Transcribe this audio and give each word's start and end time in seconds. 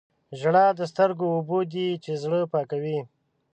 •ژړا 0.39 0.65
د 0.79 0.81
سترګو 0.91 1.25
اوبه 1.35 1.59
دي 1.73 1.87
چې 2.03 2.11
زړه 2.23 2.39
پاکوي. 2.53 2.99